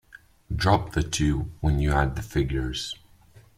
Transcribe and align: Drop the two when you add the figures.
Drop 0.55 0.93
the 0.93 1.03
two 1.03 1.51
when 1.59 1.77
you 1.77 1.91
add 1.93 2.15
the 2.15 2.23
figures. 2.23 2.95